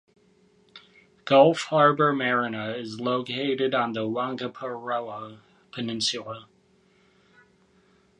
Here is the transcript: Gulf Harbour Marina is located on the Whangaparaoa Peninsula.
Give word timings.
Gulf 1.25 1.65
Harbour 1.65 2.11
Marina 2.11 2.71
is 2.71 2.99
located 2.99 3.75
on 3.75 3.93
the 3.93 3.99
Whangaparaoa 4.07 5.37
Peninsula. 5.71 6.47